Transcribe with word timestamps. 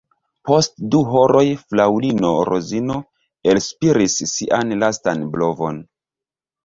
Post 0.49 0.71
du 0.93 1.01
horoj 1.09 1.43
fraŭlino 1.59 2.31
Rozino 2.51 2.97
elspiris 3.53 4.17
sian 4.33 4.75
lastan 4.85 5.27
blovon. 5.37 5.79